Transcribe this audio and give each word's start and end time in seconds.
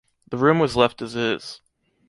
The 0.31 0.37
room 0.37 0.57
was 0.57 0.75
left 0.75 1.03
as 1.03 1.15
is. 1.15 1.61